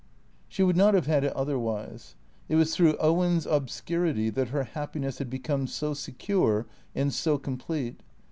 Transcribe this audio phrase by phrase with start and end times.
[0.47, 2.15] She would not have had it otherwise.
[2.49, 7.59] It was through Owen's obscurity that her happiness had become so secure and so com
[7.59, 7.97] plete.